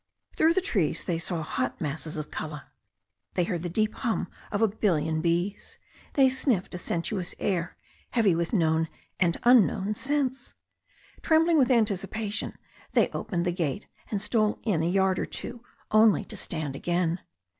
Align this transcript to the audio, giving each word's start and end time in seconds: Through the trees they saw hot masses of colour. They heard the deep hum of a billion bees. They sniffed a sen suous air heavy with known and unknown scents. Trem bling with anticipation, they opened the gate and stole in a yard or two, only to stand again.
Through 0.35 0.55
the 0.55 0.61
trees 0.61 1.03
they 1.03 1.19
saw 1.19 1.43
hot 1.43 1.79
masses 1.79 2.17
of 2.17 2.31
colour. 2.31 2.63
They 3.35 3.43
heard 3.43 3.61
the 3.61 3.69
deep 3.69 3.93
hum 3.93 4.29
of 4.51 4.59
a 4.59 4.67
billion 4.67 5.21
bees. 5.21 5.77
They 6.13 6.27
sniffed 6.27 6.73
a 6.73 6.79
sen 6.79 7.03
suous 7.03 7.35
air 7.37 7.77
heavy 8.09 8.33
with 8.33 8.51
known 8.51 8.87
and 9.19 9.37
unknown 9.43 9.93
scents. 9.93 10.55
Trem 11.21 11.43
bling 11.43 11.59
with 11.59 11.69
anticipation, 11.69 12.57
they 12.93 13.09
opened 13.09 13.45
the 13.45 13.51
gate 13.51 13.85
and 14.09 14.19
stole 14.19 14.57
in 14.63 14.81
a 14.81 14.89
yard 14.89 15.19
or 15.19 15.27
two, 15.27 15.63
only 15.91 16.25
to 16.25 16.35
stand 16.35 16.75
again. 16.75 17.19